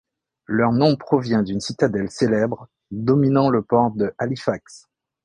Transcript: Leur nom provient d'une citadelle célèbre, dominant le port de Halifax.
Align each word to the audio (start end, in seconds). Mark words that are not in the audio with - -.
Leur 0.47 0.71
nom 0.71 0.95
provient 0.95 1.43
d'une 1.43 1.59
citadelle 1.59 2.09
célèbre, 2.09 2.67
dominant 2.89 3.49
le 3.49 3.61
port 3.61 3.91
de 3.91 4.11
Halifax. 4.17 4.87